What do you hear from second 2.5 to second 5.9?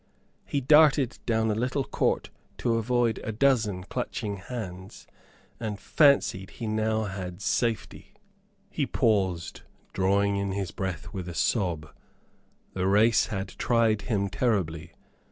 to avoid a dozen clutching hands, and